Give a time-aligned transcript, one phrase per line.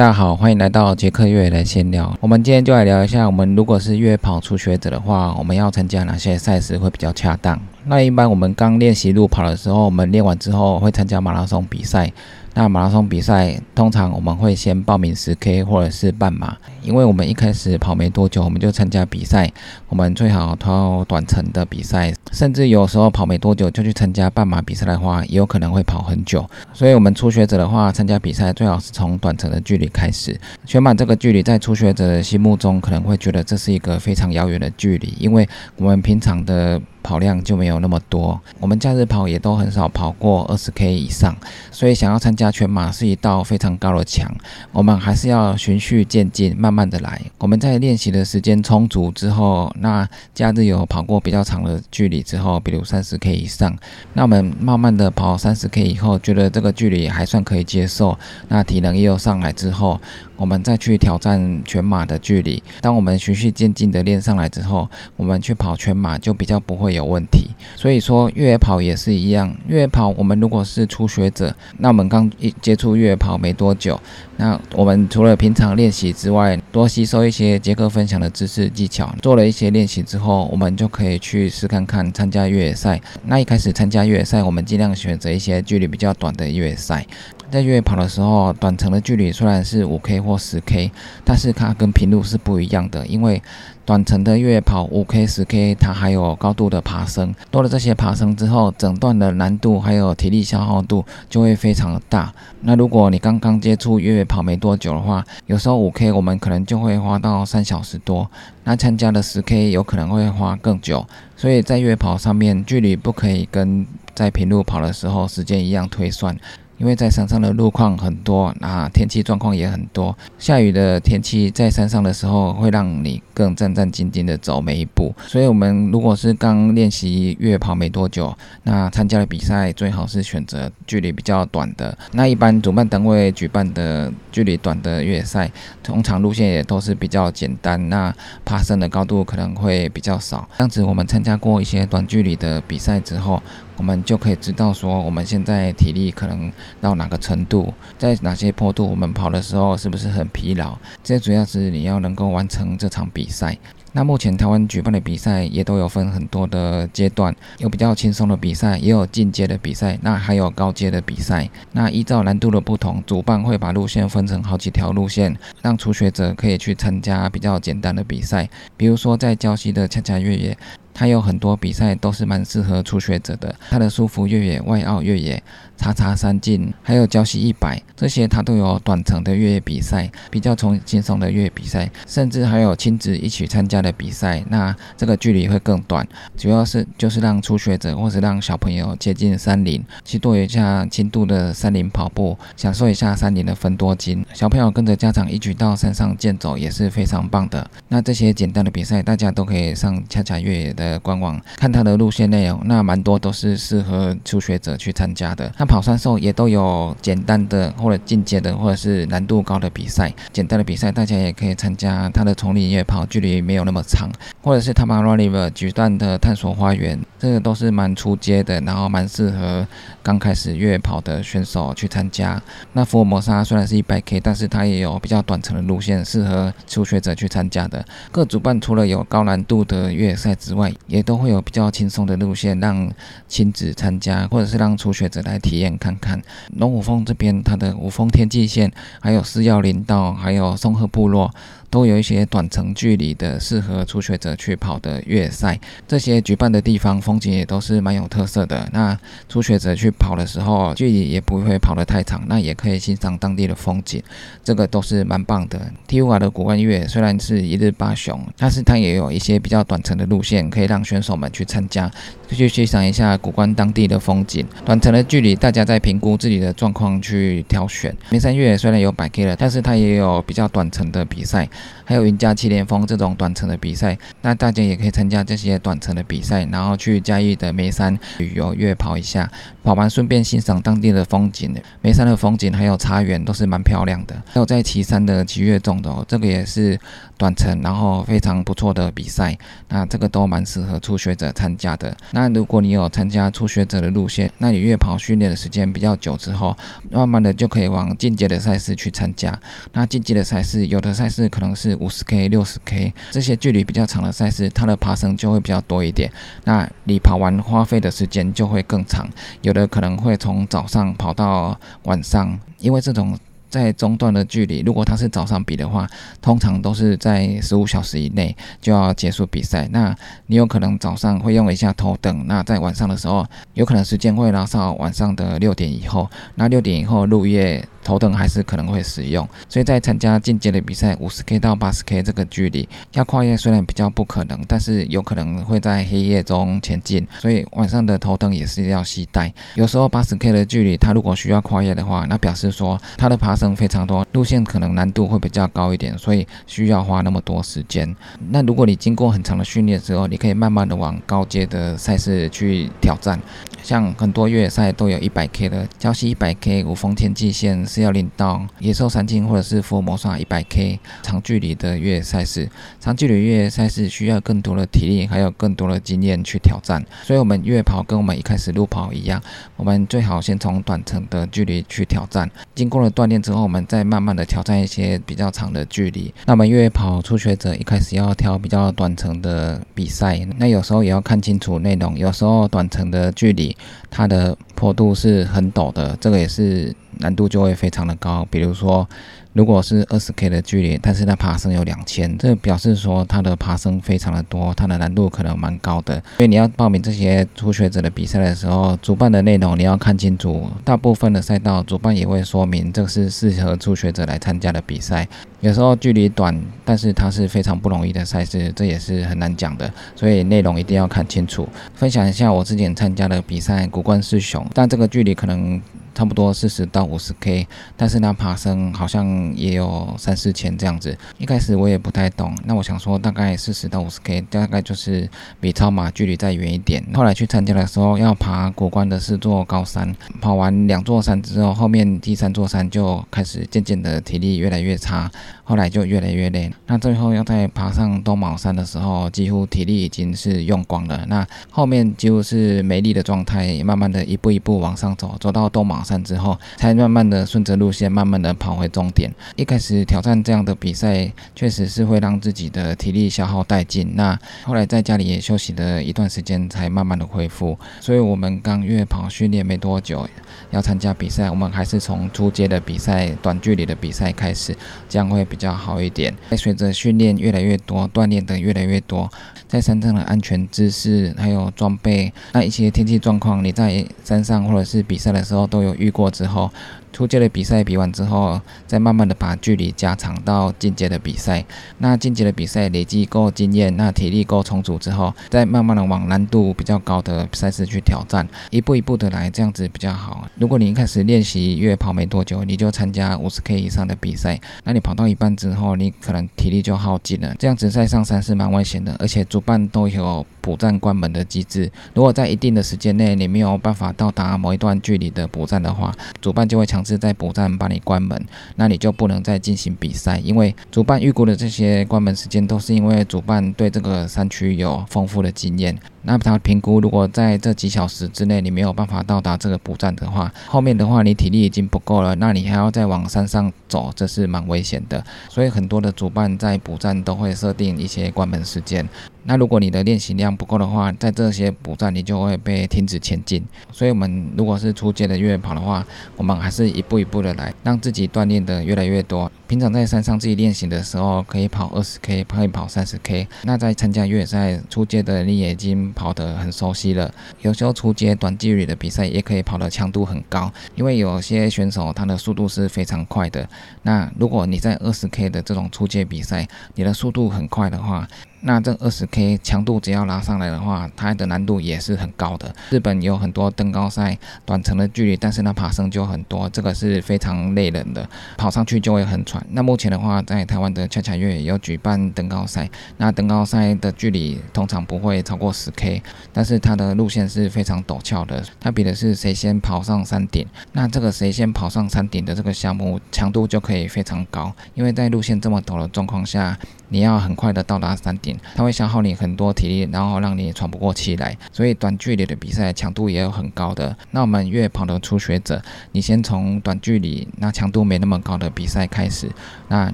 [0.00, 2.16] 大家好，欢迎来到杰克越野的闲聊。
[2.20, 7.60] 我们今天就来聊一下，我们如果是越野跑初学者的话，我们要参加哪些赛事会比较恰当？
[7.84, 12.12] 那一般我们刚练习路跑的时候，我们练完之后会参加马拉松比赛。
[12.54, 19.50] 那马拉松比赛通常我们会先报名十 K 或者是半马，因为我们一开始跑没多久我们就参加比赛，
[19.88, 26.44] 我们最好跑短程的比赛，甚至有时候跑没多久就去参加半马比赛的话，也有可能会跑很久。
[26.72, 30.38] 所以，我们初学者的话，参加比赛最好是从短程的距离开始。
[30.66, 36.80] 全马这个距离在初学者的心目中可能会觉得这是一个非常遥远的距离，因为我们平常的。
[37.08, 41.34] 跑量就没有那么多，我们假日跑也都很少跑过二十 K 以上，
[41.70, 44.30] 所以想要参加全马是一道非常高的墙。
[44.72, 47.18] 我们还是要循序渐进，慢慢的来。
[47.38, 53.74] 我们在练习的时间充足之后，那假日有跑过比较长的距离之后，比如三十 K 以上，
[54.12, 58.18] 那我们慢慢的跑三十 K 以后，觉得这个距离还算可以接受，
[58.48, 59.98] 那体能也有上来之后。
[60.36, 62.62] 我们再去挑战全马的距离。
[62.80, 67.48] 当我们循序渐进的练上来之后，我们去跑全马就比较不会有问题。
[67.74, 73.98] 所以说越野跑也是一样，越野跑我们如果是初学者，那我们刚一接触越野跑没多久，
[74.36, 83.00] 那我们除了平常练习之外，多吸收一些杰克分享的知识技巧，做了一些练习之后，我们就可以去试看看参加越野赛。
[83.24, 87.06] 那一开始参加越野赛，我们尽量选择一些距离比较短的越野赛。
[87.50, 90.90] 在越野跑的时候，短程的距离虽然是五 K 或十 K，
[91.24, 93.06] 但是它跟平路是不一样的。
[93.06, 93.42] 因为
[93.86, 97.34] 短程的越野跑五 K、十 K，它还有高度的爬升。
[97.50, 102.32] 多了这些爬升之后，整段的难度还有体力消耗度就会非常的大。
[102.60, 108.30] 那如果你刚刚接触越野跑没多久的话，有时候五 K 我们可能就会花到三小时多。
[108.64, 111.06] 那参加的十 K 有可能会花更久。
[111.34, 116.36] 所以在越野跑上面，距离不可以跟在平路跑的时候时间一样推算。
[116.78, 120.16] 因为在山上的路况很多，那天气状况也很多。
[120.38, 125.12] 下雨的天气在山上的时候，会让你更战战兢兢的走每一步。
[125.26, 128.32] 所以，我们如果是刚练习越野跑没多久，
[128.62, 131.96] 那参加的比赛最好是选择距离比较短的。
[132.12, 135.50] 那一般主办单位举办的距离短的越野赛，
[135.82, 138.14] 通常路线也都是比较简单，那
[138.44, 140.48] 爬升的高度可能会比较少。
[140.58, 143.42] 这样子，我们参加过一些短距离的比赛之后。
[143.78, 150.76] 我们就可以知道说，我们现在体力可能到哪个程度，在哪些坡度我们跑的时候是不是很疲劳？
[151.02, 153.56] 这主要是你要能够完成这场比赛。
[153.92, 161.48] 那目前台湾举办的比赛也都有分很多的阶段，有比较轻松的比赛，也有进阶的比赛，那还有高阶的比赛。
[161.72, 170.56] 那依照难度的不同，主办会把路线分成好几条路线，让初学者可以去参加比较简单的比赛，比如说在礁溪的恰恰越野。
[170.98, 175.40] 它有很多比赛都是蛮适合初学者的，它的舒服越野、外澳越野、
[175.78, 186.06] 叉叉三进，还有礁溪一百，这些它都有短程的越野比赛，比较从轻松的越野比赛，甚至还有亲子一起参加的比赛，那这个距离会更短，
[186.36, 194.22] 主要是就是让初学者或是让小朋友接近山林，去做一下轻度的山林跑步，享受一下山林的分多金。
[194.34, 197.68] 小朋友跟着家长一起到山上健走也是非常棒的。
[197.88, 200.98] 那这些简单的比赛，大家都可以上恰恰越野的。
[200.98, 205.50] 官网看它的路线内容，那蛮多都是适合初学者去参加的。
[205.56, 210.12] 那跑山兽也都有简单的或者进阶的，或者是难度高的比赛。
[210.32, 214.10] 简单的比赛大家也可以参加，它的丛林越野跑距离没有那么长，
[214.42, 219.66] 或者是 Tamara River 举办的探索花园，这个都是蛮出阶的，然后蛮适合
[220.02, 222.42] 刚开始越野跑的选手去参加。
[222.72, 227.84] 那福尔摩沙虽然是一百 K，但是它也有比较短程的路线，适合初学者去参加的。
[228.10, 232.90] 各主办除了有高难度的越野赛之外，也都会有比较轻松的路线，让
[233.26, 236.22] 亲子参加，或者是让初学者来体验看看。
[236.56, 241.30] 龙虎峰这边，它的五峰天际线，还有四幺林道，还有松鹤部落。
[241.70, 248.66] 都有一些短程距离的适合初学者去跑的越野赛，这些举办的地方风景也都是蛮有特色的。
[248.72, 248.98] 那
[249.28, 254.02] 初学者去跑的时候，距离也不会跑得太长，那也可以欣赏当地的风景，
[254.42, 255.70] 这个都是蛮棒的。
[255.86, 261.90] T U R 的古关越野虽然是一日八雄，但是它也有一些比较短程的路线，可以让选手们去参加，
[262.36, 264.46] 去欣赏一下古关当地的风景。
[264.64, 267.94] 短程的距离，大家在评估自己的状况去挑选。
[268.10, 271.48] 名山越野虽然有百 K 了，但是它也有比较短程的比赛。
[271.84, 273.96] 还有云嘉七连峰这种短程的比赛。
[274.20, 279.30] 那大家也可以参加这些短程的比赛，然后去嘉义的眉山旅游越跑一下，
[279.64, 281.54] 跑完顺便欣赏当地的风景。
[281.80, 284.14] 眉山的风景还有茶园都是蛮漂亮的。
[284.26, 286.78] 还有在岐山的七月中的，这个也是
[287.18, 289.36] 短程，然后非常不错的比赛。
[289.68, 291.94] 那这个都蛮适合初学者参加的。
[292.12, 296.56] 那如果你有参加初学者的路线，那你越跑训练的时间比较久之后，
[296.90, 299.38] 慢慢的就可以往进阶的赛事去参加。
[299.72, 306.10] 那进阶的赛事，有的赛事可能是五十 K、六十 K 这些距离比较长的赛事，它的爬升就会比较多一点。
[306.44, 309.08] 那你跑完花费的时间就会更长，
[309.42, 313.18] 有的可能会从早上跑到晚上，因为这种。
[313.48, 315.88] 在中段的距离，如果他是早上比的话，
[316.20, 319.68] 通常都是在十五小时以内就要结束比赛。
[319.72, 319.94] 那
[320.26, 326.08] 你有可能早上会用一下头等，那在晚上的时候，有可能时间会拉到晚上的六点以后。
[326.34, 327.66] 那六点以后入夜。
[327.82, 339.32] 头等还是可能会使用，所以在参加进阶的比赛，五十 K 到八十 K 这个距离要跨越，虽然比较不可能，但是有可能会在黑夜中前进，所以晚上的头灯也是要携带。
[339.54, 347.94] 有时候八十 K 的距离，它如果需要跨越的话，那表示说它的爬升非常多，路线可能难度会比较高一点，所以需要花那么多时间。
[348.30, 353.18] 那如果你经过很长的训练之后，你可以慢慢的往高阶的赛事去挑战。
[353.60, 362.48] 像很多越野赛都有一百 K 的，礁溪一百 K、五峰天际线、是要领到、野兽三金或者是福尔摩沙一百 K 长距离的越野赛事。
[362.80, 366.84] 长距离越野赛事需要更多的体力，还有更多的经验去挑战。
[367.04, 369.22] 所以，我们越野跑跟我们一开始路跑一样，
[369.56, 372.30] 我们最好先从短程的距离去挑战。
[372.54, 376.12] 经过了锻炼之后，我们再慢慢的挑战一些比较长的距离。
[376.24, 381.98] 那么，越野跑初学者一开始要挑比较短程的比赛，那有时候也要看清楚内容。
[381.98, 383.56] 有时候短程的距离
[383.90, 388.26] 它的坡度是很陡的，这个也是难度就会非常的高。
[388.28, 388.88] 比如说。
[389.34, 396.02] 如果是二十 K 的距离，但是它爬升有两千，这表示说它的爬升非常的多，它的难度可能蛮高的。
[396.16, 400.50] 所以你要报名这些初学者的比赛的时候，主办的内容你要看清楚。
[400.64, 405.06] 大部分的赛道主办也会说明这是适合初学者来参加的比赛。
[405.40, 409.72] 有时候距离短，但是它是非常不容易的赛事，这也是很难讲的。
[409.94, 411.48] 所以内容一定要看清楚。
[411.74, 415.60] 分享一下我之前参加的比赛，古冠四雄，但这个距离可能。
[415.98, 417.44] 差不多四十到五十 K，
[417.76, 420.96] 但是呢，爬升好像也有三四千这样子。
[421.18, 425.10] 一开始我也不太懂，那我想说大概四十到五十 K，大概就是
[425.40, 426.86] 比超马距离再远一点。
[426.94, 435.10] 后来去参加的时候，要爬古关的四座高山，跑完两座山之后，后面第三座山就开始渐渐的体力越来越差。
[435.48, 441.06] 后来就越来越累，那最后要在爬上东卯山的时候，几乎体力已经是用光了。
[441.08, 449.10] 那后面几乎是没力的状态，慢慢的一步一步往上走，走到东卯山之后，才慢慢的顺着路线，慢慢的跑回终点。
[449.36, 453.94] 一开始挑战这样的比赛，确实是会让自己的体力消耗殆尽。
[453.94, 457.58] 那后来在家里也休息了一段时间，才慢慢的恢复。
[457.80, 460.06] 所以，我们刚越跑训练没多久，
[460.50, 464.54] 要参加比赛，我们还是从初阶的比赛、短距离的比赛开始，
[464.90, 465.37] 这样会比。
[465.38, 466.12] 比较好一点。
[466.36, 469.08] 随着训练越来越多，锻炼的越来越多，
[469.46, 476.50] 在山上的安全知识还有装备，那一些天气状况，你在山上或者是比赛的时候都有遇过之后。
[476.92, 481.44] 初阶的比赛比完之后，再慢慢的把距离加长到进阶的比赛。
[481.78, 490.26] 那进阶的比赛累积够经验，那体力够充足之后，再慢慢的往难度比较高的赛事去挑战，一步一步的来，这样子比较好。
[490.36, 501.70] 如果你一开始练习越野跑没多久，你就参加五十 K 以上的比赛，那你跑到一半之后，你可能体力就耗尽了，这样子在上山是蛮危险的，而且主办都有补站关门的机制。
[501.92, 506.77] 如果在一定的时间内你没有办法到达某一段距离的补站的话，主办就会强。
[506.78, 515.76] 强制在补站把你关门，那你就不能再进行比赛，因为主办预估的这些关门时间都是因为主办对这个山区有丰富的经验。
[516.02, 525.04] 那他评估，如果在这几小时之内你没有办法到达这个补站的话，后面的话你体力已经不够了，那你还要再往山上走，这是蛮危险的。
[525.28, 528.88] 所以很多的主办在补站都会设定一些关门时间。
[529.24, 533.44] 那如果你的练习量不够的话，在这些补站你就会被停止前进。
[533.72, 535.84] 所以，我们如果是初阶的越野跑的话，
[536.16, 539.30] 我们还是一步一步的来，让自己锻炼的越来越多。
[539.46, 543.26] 平常在山上自己练习的时候，可以跑二十 K，可以跑三十 K。
[543.42, 547.12] 那在参加越野赛初阶的，你也已经跑得很熟悉了。
[547.42, 553.48] 有时候初阶短距离的比赛也可以跑的强度很高，因为有些选手他的速度是非常快的。
[553.82, 558.06] 那如果你在二十 K 的这种初阶比赛，你的速度很快的话，
[558.40, 562.54] 那这二十 K 强度只要拉上来的话，它的难度也是很高的。
[562.70, 569.44] 日本有很多登高赛，短程的距离，但是那爬升就很多，这个是非常累人的，跑上去就会很喘。
[569.50, 576.02] 那目前的话，在台湾的恰恰月有举办登高赛，那登高赛的距离通常不会超过十 K，
[576.32, 580.46] 但是它的路线是非常陡峭的，它比的是谁先跑上山顶。
[580.72, 586.56] 那这个谁先跑上山顶的这个项目，强度就可以非常高，因为在路线这么陡的状况下。
[586.88, 591.36] 你要很快的到达山顶，它会消耗你很多体力，然后让你喘不过气来。
[591.52, 593.96] 所以短距离的比赛强度也有很高的。
[594.10, 599.30] 那我们越跑的初学者，你先从短距离那强度没那么高的比赛开始。
[599.68, 599.92] 那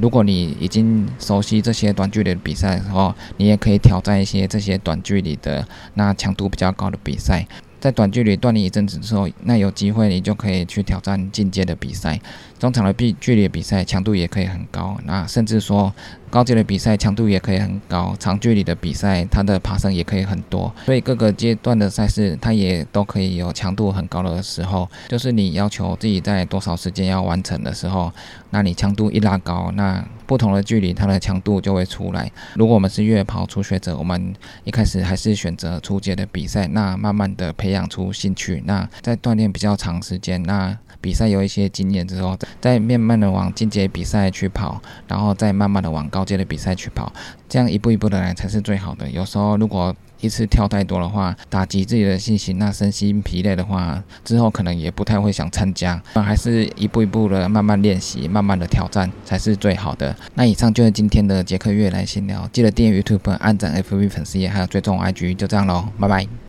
[0.00, 7.46] 如果你已经熟悉这些短距离的比赛的时候，你也可以挑战一些这些短距离的那强度比较高的比赛。
[7.80, 12.20] 在短距离锻炼一阵子之后，那有机会你就可以去挑战进阶的比赛。
[12.56, 15.92] 中长的比距离比赛强度也可以很高，那甚至说
[16.32, 28.10] 高阶的比赛强度也可以很高，长距离的比赛它的爬升也可以很多，所以各个阶段的赛事它也都可以有强度很高的时候，就是你要求自己在多少时间要完成的时候，
[28.48, 32.32] 那你强度一拉高，那不同的距离它的强度就会出来。
[32.54, 34.34] 如果我们是越野跑初学者，我们
[34.64, 47.12] 一开始还是选择初阶的比赛，那慢慢的培养出兴趣，那在锻炼比较长时间，那比赛有一些经验之后，再慢慢的往进阶比赛去跑，然后再慢慢的往高阶的比赛去跑，
[47.48, 49.10] 这样一步一步的来才是最好的。
[49.10, 56.00] 有时候如果一次跳太多的话，打击自己的信心，那身心疲累的话，之后可能也不太会想参加。
[56.14, 60.14] 那还是一步一步的慢慢练习，慢慢的挑战才是最好的。
[60.34, 66.32] 那以上就是今天的杰克月来闲聊，记得订阅 YouTube、按赞 FB 粉丝页，还有追踪 IG，就这样喽，拜拜。